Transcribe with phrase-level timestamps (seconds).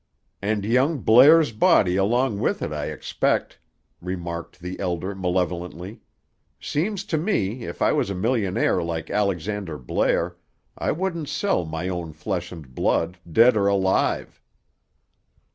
[0.41, 3.59] "And young Blair's body along with it, I expect,"
[4.01, 6.01] remarked the Elder malevolently.
[6.59, 10.37] "Seems to me, if I was a millionaire like Alexander Blair,
[10.75, 14.41] I wouldn't sell my own flesh and blood, dead or alive."